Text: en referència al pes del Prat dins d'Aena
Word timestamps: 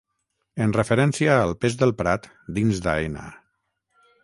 en 0.63 0.71
referència 0.77 1.35
al 1.41 1.53
pes 1.65 1.77
del 1.83 1.95
Prat 2.01 2.27
dins 2.59 2.83
d'Aena 2.87 3.29